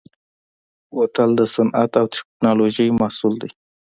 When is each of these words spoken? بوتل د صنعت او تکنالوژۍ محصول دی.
بوتل 0.93 1.29
د 1.39 1.41
صنعت 1.53 1.91
او 2.01 2.05
تکنالوژۍ 2.15 2.89
محصول 3.01 3.33
دی. 3.41 3.49